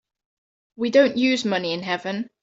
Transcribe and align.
We 0.77 0.89
don't 0.89 1.15
use 1.15 1.45
money 1.45 1.73
in 1.73 1.83
heaven. 1.83 2.31